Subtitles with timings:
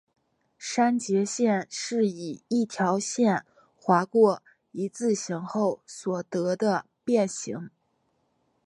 [0.57, 3.45] 删节线是以一条线
[3.77, 7.69] 划过一字形后所得的变型。